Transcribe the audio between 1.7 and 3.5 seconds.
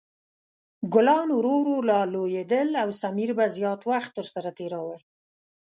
لا لویدل او سمیر به